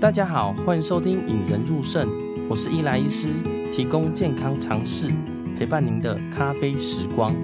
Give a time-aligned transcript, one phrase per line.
[0.00, 2.06] 大家好，欢迎收听《引人入胜》，
[2.48, 3.32] 我是伊莱医师，
[3.74, 5.12] 提供健康常识，
[5.58, 7.34] 陪伴您的咖啡时光。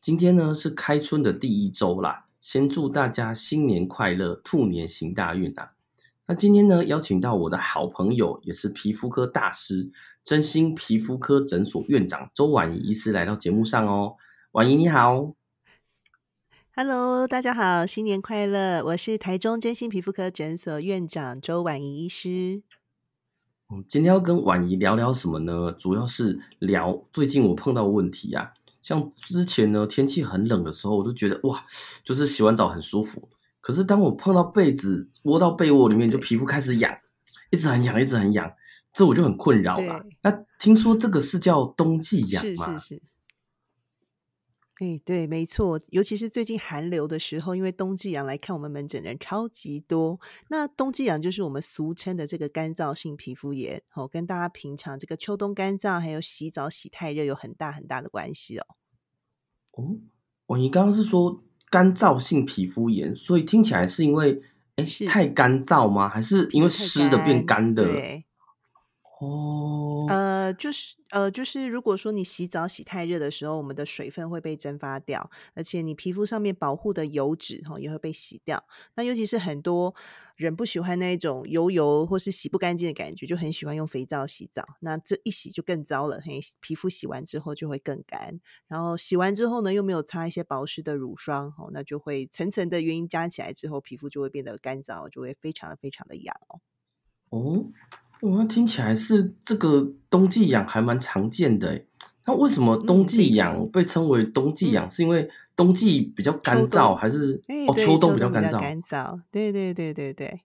[0.00, 5.72] 今天呢是开春的第一周啦，先祝大家新年快乐，兔年行大运啊！
[6.26, 9.90] 那今天呢邀请到我的好朋友，也是皮肤科大师，
[10.24, 14.14] 真心皮肤科诊所院长周婉仪医师来到节目上哦。
[14.52, 15.34] 婉仪你好
[16.78, 18.84] ，Hello，大家好，新年快乐！
[18.84, 22.60] 我是台中真心皮肤科诊所院长周婉仪医师。
[23.72, 25.72] 嗯，今天要跟婉仪聊聊什么呢？
[25.72, 28.52] 主要是聊最近我碰到的问题啊。
[28.82, 31.64] 像之前呢，天气很冷的时候，我都觉得哇，
[32.04, 33.26] 就是洗完澡很舒服。
[33.62, 36.94] 可是当我碰到被子，窝到被窝里面，就皮肤开始痒，
[37.48, 38.52] 一直很痒，一直很痒，
[38.92, 40.04] 这我就很困扰了。
[40.20, 42.78] 那听说这个是叫冬季痒吗？
[42.78, 43.02] 是是是。
[44.78, 50.20] 哎、欸，对，没错，尤其是最近寒流的时候，因为冬季痒来看我们门诊人超级多。
[50.48, 58.66] 那冬季痒就是我们俗称的这个干燥性皮肤炎，哦，跟大家平常这个秋冬干燥，还有洗澡洗太热有很大很大的关系哦。
[59.70, 59.96] 哦，
[60.44, 64.42] 哦，你刚刚是说干燥性皮肤炎，所以听起来是因为
[64.74, 66.06] 哎太干燥吗？
[66.06, 67.84] 还是因为湿的变干的？
[67.84, 68.26] 对。
[69.18, 78.64] 哦，呃，就是呃，就是如果说你洗澡洗太热的时候，我们的水分会被蒸发掉，而且你皮肤上面保护的油脂哈也会被洗掉。
[78.94, 79.94] 那尤其是很多
[80.34, 84.64] 人不喜欢那一种油油或是洗不干净的感觉，就很喜欢用肥皂洗澡。
[84.80, 96.60] 那这一洗就更糟了，嘿，皮肤洗完之后就会更干，然后洗完之后呢又没有擦一些保湿的乳霜，哦，那就会层层的原因加起来之后，皮肤就会变得干燥，就会非常的非常的痒哦。
[97.30, 97.66] 哦。
[98.22, 101.86] 哇，听起来是这个冬季痒还蛮常见的诶。
[102.26, 104.86] 那为什么冬季痒被称为冬季痒？
[104.86, 108.60] 嗯、是因为冬季比较干燥，还是哦秋冬比较干燥？
[108.60, 110.40] 干燥，对对对对对，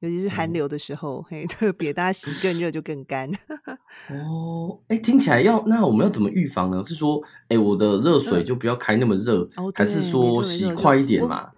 [0.00, 3.30] 尤其是寒流的时候，嗯、嘿， 特别大家洗更热就更干。
[4.10, 6.82] 哦，哎，听起来要那我们要怎么预防呢？
[6.84, 11.50] 是说，哎，我的热水就不要开那么热，嗯、还是说洗快一点嘛？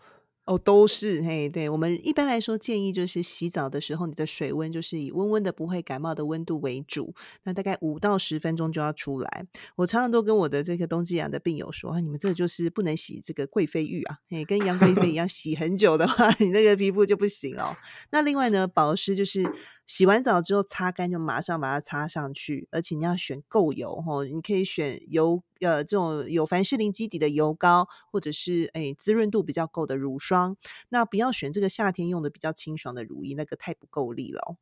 [0.46, 9.46] 哦，都是嘿，对，我们一般来说建议就是洗澡的时候，你的水温就是以温温的不会感冒的温度为主，那大概五到十分钟就要出来。
[9.76, 17.74] 我常常都跟我的这个冬季痒的病友说啊，你们这个就是不能洗这个贵妃浴啊，嘿，跟杨贵妃一样， 洗很久的话，你那个皮肤就不行哦。
[18.10, 19.42] 那另外呢，保湿就是。
[19.86, 30.56] 洗完澡之后擦干就马上把它擦上去，而且你要选够油哦，你可以选油呃这种有凡士林基底的油膏，或者是哎滋润度比较够的乳霜。
[30.88, 34.56] 那不要选这个夏天用的比较清爽的乳液，那个太不够力了。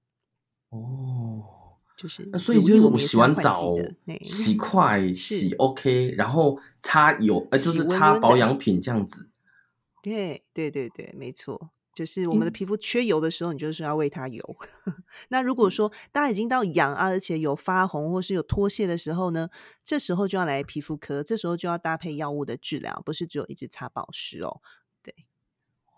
[0.70, 1.44] 哦，
[1.96, 3.76] 就是那所以就是我洗完澡
[4.24, 9.28] 洗快 洗 OK，然后擦油呃就是擦保养品这样子。
[10.02, 11.70] 对对对对，没错。
[11.94, 14.56] 就是我们的皮肤缺油的时候，你就是要喂它油。
[14.86, 14.94] 嗯、
[15.28, 19.48] 那如果说大家已经到痒啊，而且有发红或是有脱屑的时候呢，
[19.84, 24.60] 这时候就要来皮肤科，这时候就要搭配药物的治疗，不是只有一直擦保湿哦。
[25.02, 25.14] 对，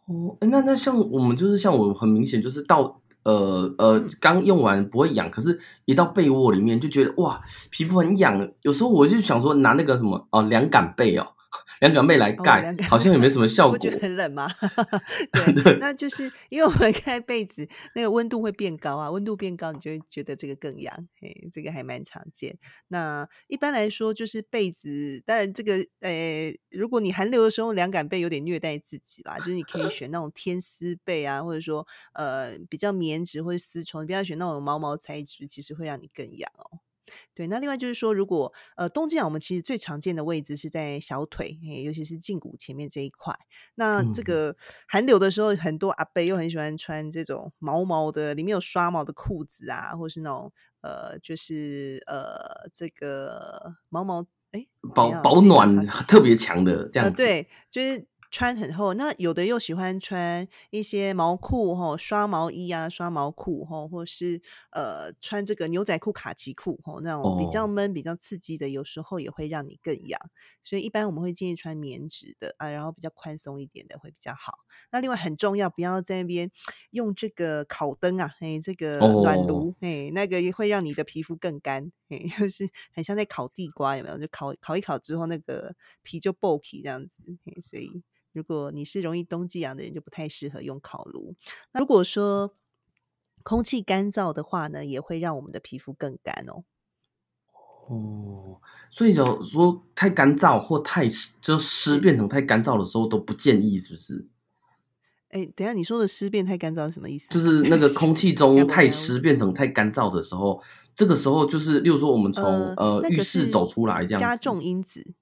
[0.07, 7.41] 哦，那那像我们就是像我很明显就是到呃呃刚用完不会痒，可是一到被窝里面就觉得哇
[7.71, 11.29] 皮肤很痒，有时候我就想说拿那个什么哦凉感被哦。
[11.81, 13.77] 凉感被来盖，oh, 好像也没什么 效果。
[13.77, 14.49] 不觉得很冷吗？
[15.33, 21.09] 对，对那就是因为我们盖被子，那个温度会变高啊，温度变高，你就会觉得这个更痒。
[21.21, 22.57] 嘿，这个还蛮常见。
[22.89, 36.81] 那一般来说，就是被子，当然这个，呃，如果你寒流的时候凉感被有点虐待自己啦，就是你可以选那种天丝被啊，或者说呃比较棉质或者丝绸，你不要选那种毛毛材质，其实会让你更痒哦。
[37.35, 43.35] 对，那另外就是说，如果呃冬季啊，我们其实最常见的位置是在小腿，尤其是胫骨前面这一块。
[43.75, 44.57] 那这个
[44.87, 58.07] 寒流的时候，很多阿伯又很喜欢穿这种毛毛的，里面有刷毛的裤子啊，或是那种呃，就是呃这个毛毛哎保保暖特别强的这样对，就是。
[58.35, 64.41] 穿很厚，那有的又喜欢穿一些毛裤吼，刷毛衣啊，刷毛裤吼，或是
[64.73, 70.21] 呃穿这个牛仔裤、卡其裤吼，那种比较闷、比较刺激的，有时候也会让你更痒。
[70.65, 74.59] 所以一般我们会建议穿棉质的啊，然后比较宽松一点的会比较好。
[74.91, 76.51] 那另外很重要，不要在那边
[76.91, 84.19] 用这个烤灯啊，哎，这个暖炉，哎，那个也会让你的皮肤更干，哎， 就是很像在烤地瓜，有没有？
[84.19, 85.73] 就烤烤一烤之后，那个
[86.03, 87.23] 皮就爆起这样子，
[87.63, 88.03] 所以。
[88.35, 91.35] 如果你是容易冬季痒的人，就不太适合用烤炉。
[91.73, 92.55] 那如果说
[93.43, 96.65] 空气干燥的话呢，也会让我们的皮肤更干哦。
[97.87, 98.61] 哦，
[98.91, 104.27] 所以假如说太干燥或太湿，就湿变成太干燥的时候都不建议，是不是？
[105.29, 107.29] 哎，等一下你说的湿变太干燥是什么意思？
[107.29, 110.63] 就是那个空气 中太湿变成太干燥的时候，
[110.95, 112.45] 这个时候就是，例如说我们从
[112.77, 115.15] 呃、呃浴室走出来这样，加重因子。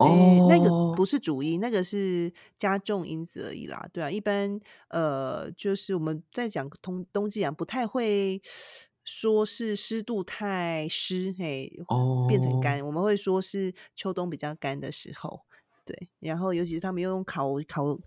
[0.00, 3.86] 哦，那个不是主因，那个是加重因子而已啦。
[3.92, 4.58] 对啊，一般
[4.88, 8.40] 呃，就是我们在讲冬冬季啊，不太会
[9.04, 12.84] 说是湿度太湿，嘿，哦，变成干。
[12.86, 15.42] 我们会说是秋冬比较干的时候，
[15.84, 16.08] 对。
[16.20, 17.98] 然后尤其是他们又用烤烤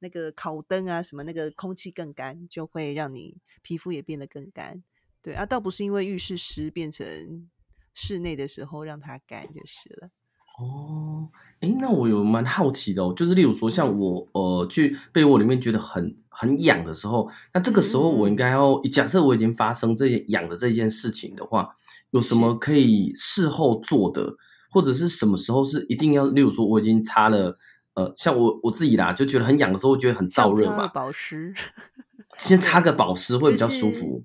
[0.00, 4.84] 那个烤灯啊，什么那个空气更干，就会让你皮肤也变得更干。
[5.22, 7.48] 对啊，倒不是因为浴室湿变成
[7.94, 10.10] 室内的时候让它干就是了。
[10.60, 11.28] 哦，
[11.60, 21.76] 哎，那我有蛮好奇的哦，就是例如说，像我呃去被窝里面觉得很很痒的时候，那这个时候我应该要假设我已经发生这痒的这件事情的话，
[22.10, 24.34] 有什么可以事后做的，
[24.70, 26.26] 或者是什么时候是一定要？
[26.26, 27.56] 例如说，我已经擦了
[27.94, 31.54] 呃，像我我自己啦，就觉得很痒的时候，我觉得很燥热嘛，保湿，
[32.36, 34.24] 先擦个保湿 会比较舒服。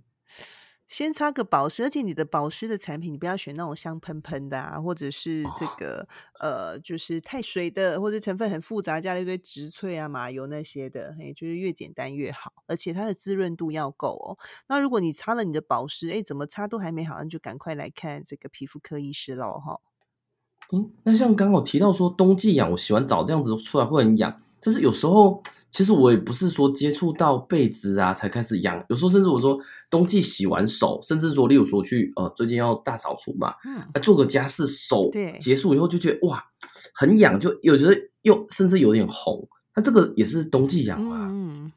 [0.93, 6.07] 先擦个保湿，而且你的保湿的产品，你不要选那种香喷喷的啊，或者是这个
[6.39, 14.37] 呃，就是太水的，或者成分很复杂，加了一堆植萃啊、麻油那些的，哎，就是越简单越好，而且它的滋润度要够哦。
[14.67, 19.79] 那如果你擦了你的保湿，哎，怎么擦都还没好，那就赶快来看这个皮肤科医师喽，哈。
[20.73, 24.43] 嗯，那像刚刚我提到说冬季痒，我洗完澡这样子出来会很痒。
[24.61, 25.41] 但是有时候，
[25.73, 29.59] 其实我也不是说接触到被子啊才开始痒，有时候甚至我说
[29.89, 35.09] 冬季洗完手，甚至说例如说去呃最近要大扫除嘛，嗯，做个家事，手
[35.41, 36.41] 结束以后就觉得哇
[36.93, 41.27] 很痒，就有觉得又甚至有点红，那这个也是冬季痒啊。
[41.31, 41.71] 嗯我、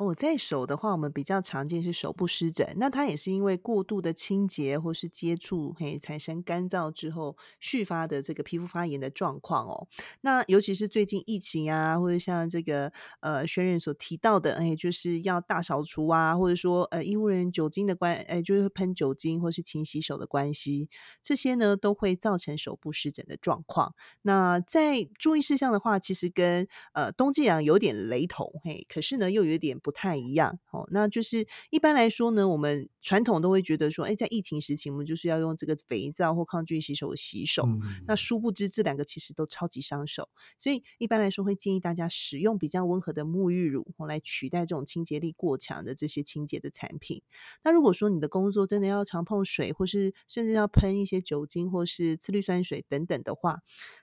[0.00, 9.86] 哦、在手的话，我们比较常见是手部湿疹，那它也是因为过度的清洁或是接触，嘿，产生干燥之后续发的这个皮肤发炎的状况哦。
[10.22, 20.88] 那尤其是最近疫情啊，或者像这个呃，轩任所提到的，哎，就是要大扫除啊，或者说呃，医护人员酒精的关，哎，就是喷酒精或是勤洗手的关系，
[21.22, 23.94] 这些呢都会造成手部湿疹的状况。
[24.22, 29.89] 那在注意事项的话，其实跟呃冬季痒有点雷同，嘿，可是呢又有点不。
[29.90, 37.64] 不太一样哦，那就是一般来说呢，我们传统都会觉得说，哎，在疫情时期，我们就是要用这个肥皂或抗菌洗手洗手。
[37.66, 40.28] 嗯、那殊不知这两个其实都超级伤手，
[40.58, 47.20] 所以一般来说会建议大家使用比较温和的沐浴乳，来取代这种清洁力过强的这些清洁的产品。
[47.64, 53.58] 那如果说你的工作真的要常碰水，或是甚至要喷一些酒精或是次氯酸水等等的话，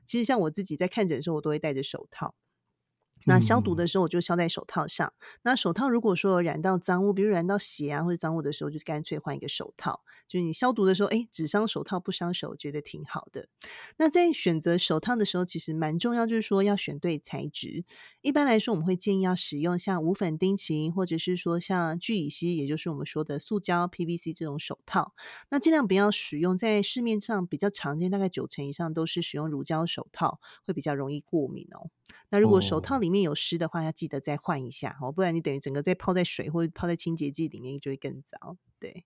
[0.06, 2.36] 其实像我自己在看诊的时候，我都会戴着手套。
[3.28, 5.08] 那消毒的时候，我就消在手套上。
[5.08, 10.02] 嗯、那手套如果说染到脏物，比如染到血啊或者脏物的时候，就干脆换一个手套。
[10.28, 13.48] 就是你消毒的时候，哎，只伤手套不伤手，我觉得挺好的。
[13.98, 17.84] 那在选择手套的时候，其实蛮重要，就是说要选对材质。
[18.22, 25.14] 一般来说，我们会建议要使用像无粉丁腈，或者是说像聚乙烯，也就是我们说的塑胶 PVC 这种手套。
[25.50, 31.90] 那尽量不要使用在市面上比较常见，大概九成以上都是使用乳胶手套，会比较容易过敏哦。
[32.30, 38.58] 那如果手套里面有湿的话，要记得再换一下哦，不然你等于整个再泡在水或者泡在清洁剂里面，就会更糟。
[38.80, 39.06] 对，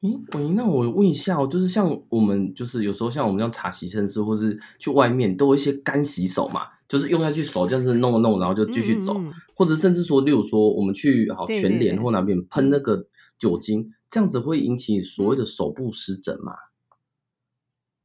[0.00, 13.06] 嗯，喂，那我问一下哦，就是像我们就是有时候像我们要擦洗身湿，或是去外面都有一些干洗手嘛，就是用下去手这样子弄一弄，然后就继续走，嗯嗯，或者甚至说，例如说我们去好全脸或哪边喷那个
[13.38, 16.52] 酒精，这样子会引起所谓的手部湿疹吗？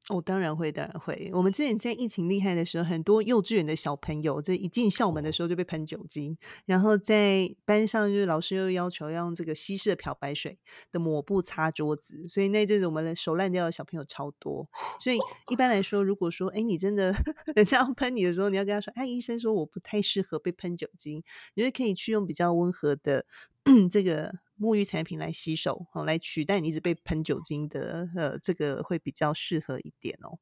[0.09, 1.29] 哦，当然会，当然会。
[1.33, 10.57] 我们之前在疫情厉害的时候，很多幼稚园的小朋友这一进校门的时候就被喷酒精，然后在班上就是老师又要求要用这个稀释的漂白水
[10.93, 14.65] 的抹布擦桌子，所以那阵子我们的手烂掉的小朋友超多。
[15.01, 15.17] 所以
[15.49, 17.13] 一般来说，如果说哎你真的
[17.53, 21.21] 人家要喷你的时候，你要跟他说，哎医生说我不太适合被喷酒精，
[21.55, 23.25] 你就可以去用比较温和的
[23.91, 24.33] 这个。
[24.59, 30.39] 沐浴产品来洗手，哦，来取代你一直被喷酒精的，呃，这个会比较适合一点哦。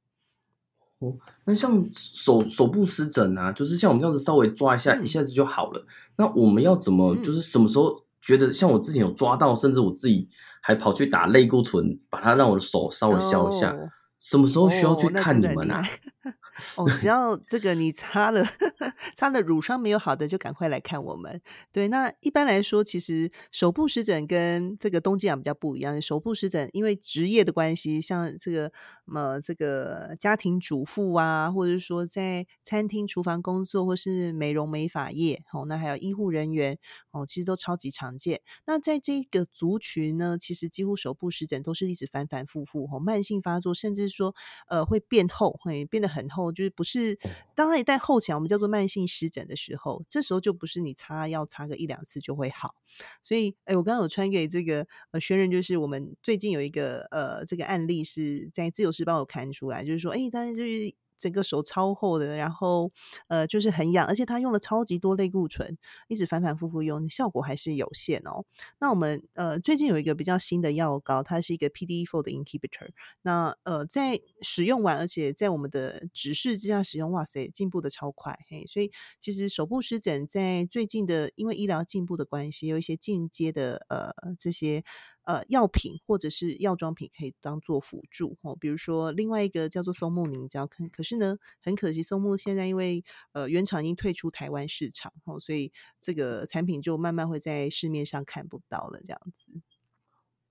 [0.99, 5.85] 哦，那像手手部湿疹啊，就是像我们这样子稍微抓一下，嗯、一下子就好了。
[6.15, 10.29] 那我们要怎么，就是什么时候觉得像我之前有抓到，嗯、甚至我自己
[10.61, 13.71] 还跑去打类固醇，把它让我的手稍微消一下。
[13.73, 15.85] 哦、什么时候需要去看你们啊？
[16.23, 16.31] 哦，
[16.75, 18.43] 哦只要这个你擦了
[19.15, 21.41] 擦了乳霜没有好的，就赶快来看我们。
[21.71, 26.01] 对，那一般来说，其实手部湿疹跟这个冬季痒比较不一样。
[26.01, 28.71] 手部湿疹因为职业的关系，像这个
[29.13, 36.77] 呃这个家庭主妇啊，或者是说在餐厅厨房工作，或是美容美发业，哦，那还有医护人员
[37.11, 38.41] 哦，其实都超级常见。
[38.65, 44.35] 那在这个族群呢，其实几乎手部湿疹都是一直反反复复，哦，慢性发作，甚至说
[44.67, 47.17] 呃会变厚，会变得很厚，就是不是
[47.55, 52.75] 当它一旦后起，我们叫做慢性湿疹的时候，这时候就不是你擦药擦个一两次就会好。
[53.23, 60.93] 所以，哎，我刚刚有传给这个呃学人，就是我们最近有一个呃这个案例是在自由时报有刊出来，就是说，哎，当然就是。
[61.17, 62.91] 整个手超厚的，然后
[63.27, 68.45] 呃就是很痒，而且他用了超级多类固醇，一直反反复复用，效果还是有限哦。
[68.79, 72.89] 那我们呃最近有一个比较新的药膏，它是一个 PDE4 的 inhibitor。
[73.21, 78.65] 那呃在使用完，而且在我们的指示之下使用，哇塞，进步的超快嘿。
[78.67, 84.83] 所以其实手部湿疹在最近的，因为医疗进步的关系，有一些进阶的呃这些。
[85.25, 93.03] 呃，药品或者是药妆品可以当做辅助哦，比如说另外一个叫做松木凝胶，可可是呢，很可惜松木现在因为
[93.33, 99.51] 呃原厂已经退出台湾市场哦，所以这个产品就慢慢会在市面上看不到了，这样子。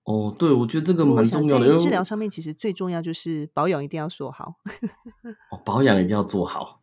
[0.02, 4.56] 哦，对，我觉得这个蛮重要的，治疗上面其实最重要就是保养一定要做好。
[5.50, 6.82] 哦，保养一定要做好。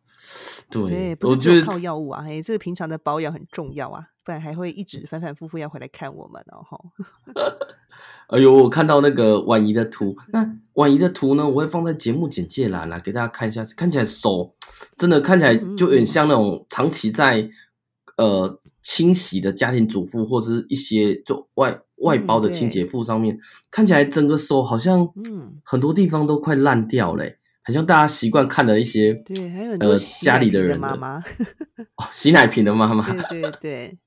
[0.70, 6.64] 对，对，不是只靠药物啊，哎，这个平常的保养很重要啊，不然还会一直反反复复要回来看我们哦。
[8.28, 13.62] 哎呦，我看到那个婉仪的图，那婉仪的图呢，我会放在节目简介栏来给大家看一下。
[13.76, 14.54] 看起来手
[14.96, 17.46] 真的看起来就有点像那种长期在
[18.16, 23.38] 呃清洗的家庭主妇，或者是一些就外外包的清洁妇上面，
[23.70, 25.06] 看起来整个手好像
[25.62, 27.24] 很多地方都快烂掉了，
[27.62, 31.18] 好像大家习惯看的一些对，还有很多家里的人妈妈
[31.96, 33.98] 哦，洗奶瓶的妈妈，对对对。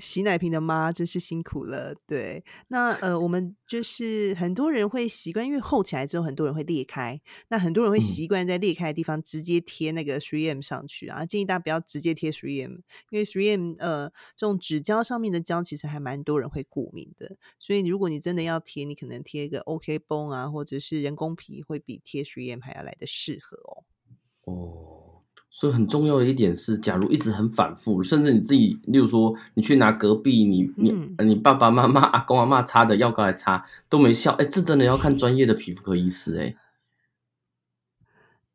[0.00, 2.44] 洗奶瓶的妈真是辛苦了，对。
[2.68, 7.20] 那呃，我们就是很多人会习惯，因为厚起来之后，很多人会裂开。
[7.48, 11.24] 那很多人会习惯在裂开的地方直接贴那个 3M 上去啊。
[11.24, 17.36] 建议大家不要直接贴 3M，因为 3M 呃这种纸胶上面的胶其实还蛮多人会过敏的。
[17.58, 23.84] 所以如果你真的要贴，你可能贴一个 OK 绷啊，或者是人工皮，会比贴 3M 还要来的适合哦。
[24.44, 25.03] 哦。
[25.56, 36.56] 所以很重要的一点是，假如一直很反复，甚至你自己，例如说你去拿隔壁你你、嗯、你爸爸妈妈、阿公阿妈擦的药膏来擦都没效，哎，这真的要看专业的皮肤科医师哎。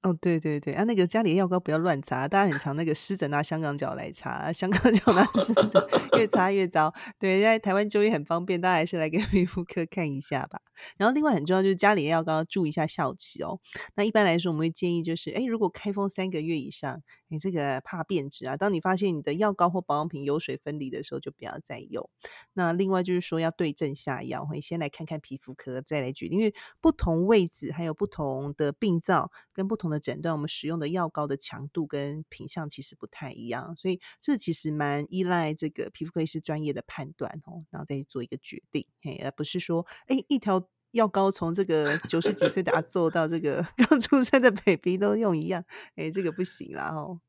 [0.01, 5.84] 哦，对对对，啊，那个家里的药膏不要乱擦，大家很常那个湿疹拿香港脚来擦，香港脚拿湿疹
[6.18, 6.94] 越擦越糟。
[7.20, 10.62] 对，在台湾就医很方便，大家还是来给皮肤科看一下吧。
[10.96, 13.60] 然后另外很重要就是家里的药膏注意一下效期哦。
[13.96, 18.56] 那一般来说，我们会建议就是，哎，如果开封三个月以上，你这个怕变质啊。
[18.56, 22.10] 当你发现你的药膏或保养品油水分离的时候，就不要再用。
[22.53, 29.88] 那另外就是说要对症下药，会先来看看皮肤科，再来决定，因为不同位置还有不同的病灶跟不同。
[29.89, 45.63] 的诊断，我们使用的药膏的强度跟品相其实不太一样，所以这其实蛮依赖这个皮肤科医师专业的判断哦，然后再做一个决定，嘿，而不是说，哎，一条药膏从这个九十几岁的阿 祖到这个 刚出生的 baby 都用一样，
[45.96, 47.19] 哎，这个不行啦哦。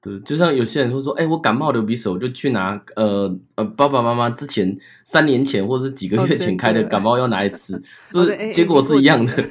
[0.00, 9.34] 对，就像有些人会说，哎、欸，我感冒流鼻水，我就去拿呃呃爸爸妈妈之前三年前或者是几个月前开的感冒药拿来吃，就是、结果是一样的。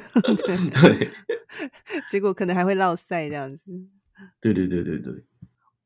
[0.46, 1.10] 对，对
[2.10, 3.60] 结果可能还会落赛这样子。
[4.40, 5.12] 对对对对对，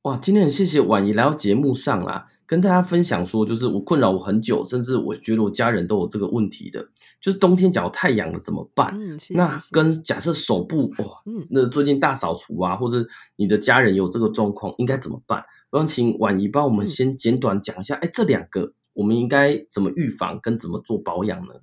[0.02, 2.28] 哇，今天很谢谢婉仪来到节目上啦。
[2.50, 6.84] 跟大家分享说，就是我困扰我很久，甚至我觉得我家人都有这个问题的，
[7.20, 8.92] 就是冬天脚太痒了怎么办？
[8.96, 15.40] 嗯，是是是，那跟假设手部哇，嗯，那最近大扫除啊，或者你的家人有这个状况，应该怎么办？
[15.70, 21.54] 我想请婉仪帮我们先简短讲一下，哎、嗯，这两个我们应该怎么预防跟怎么做保养呢？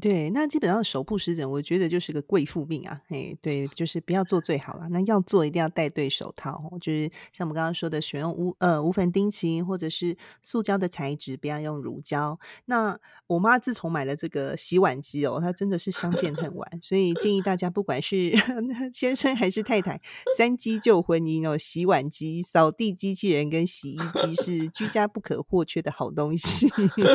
[0.00, 3.00] 对，那基本上手部湿疹，我觉得就是个贵妇病啊。
[3.08, 4.86] 嘿，对，就是不要做最好了。
[4.90, 12.38] 那要做，一定要戴对手套，就是像我们刚刚说的，选用无呃无粉丁腈或者是塑胶的材质，不要用乳胶。
[12.66, 18.34] 那我妈自从买了这个洗碗机哦，她真的是相见恨晚，所以建议大家不管是
[18.92, 20.00] 先生还是太太，
[20.36, 26.68] 三机旧婚姻哦，洗碗机、扫地机器人跟洗衣机是居家不可或缺的好东西。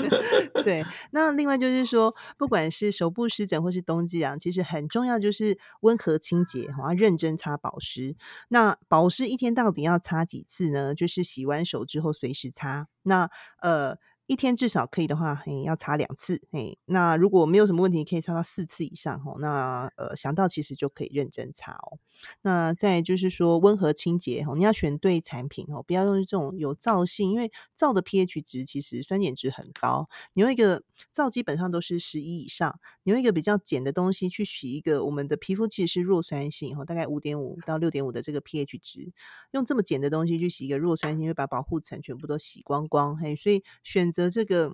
[0.66, 8.16] 对，那另外就是说，不管是手部湿疹或是冬季痒，其实很重要就是温和清洁，要认真擦保湿。
[8.48, 10.96] 那保湿一天到底要擦几次呢？
[10.96, 12.88] 就是洗完手之后随时擦。
[13.04, 13.30] 那
[13.62, 13.98] 呃。
[14.32, 22.00] 一天至少可以的话，嘿，要擦两次，嘿，那如果没有什么问题，可以擦到四次以上，吼，那呃，想到其实就可以认真擦哦。
[22.44, 39.12] 那再就是说温和清洁，吼，你要选对产品哦，不要用这种有皂性，因为皂的 pH 值其实酸碱值很高，你用一个皂基本上都是十一以上，你用一个比较碱的东西去洗一个我们的皮肤其实是弱酸性，吼，大概五点五到六点五的这个 pH 值，
[39.52, 44.74] 用这么碱的东西去洗一个弱酸性，会把保护层全部都洗光光，嘿，所以选择这个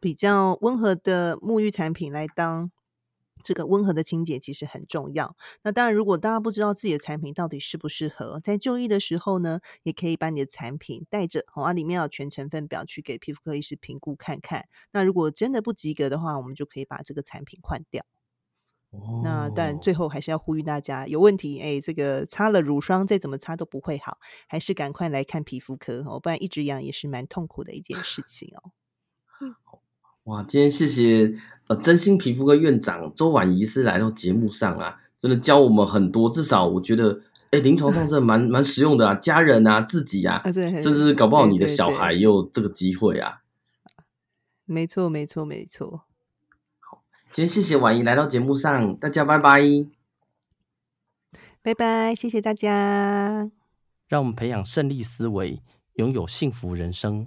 [0.00, 2.70] 比较温和的沐浴产品来当
[3.42, 5.34] 这个温和的清洁，其实很重要。
[5.62, 14.66] 那当然，如果大家不知道自己的产品到底适不适合，在就医的时候呢，也可以把你的产品带着，好啊，里面有全成分表去给皮肤科医师评估看看。
[14.92, 18.04] 那如果真的不及格的话，我们就可以把这个产品换掉。
[18.90, 24.18] 哦，那但最后还是要呼吁大家，有问题，哎，这个擦了乳霜再怎么擦都不会好，
[24.48, 28.72] 还是赶快来看皮肤科哦，不然一直痒也是蛮痛苦的一件事情哦。
[29.40, 29.54] 嗯，
[30.24, 31.32] 哇，今天谢谢
[31.68, 37.20] 呃真心皮肤科院长周婉仪医师来到节目上啊，真的教我们很多，至少我觉得，
[37.52, 43.42] 哎，临床上是蛮蛮实用的啊，家人啊，自己啊，啊对，甚至搞不好你的小孩也有这个机会啊。
[44.64, 46.02] 没错，没错，没错。
[47.32, 49.60] 今天谢谢婉仪来到节目上，大家拜拜，
[51.62, 53.48] 拜拜，谢谢大家，
[54.08, 55.60] 让我们培养胜利思维，
[55.94, 57.24] 拥有幸福人生。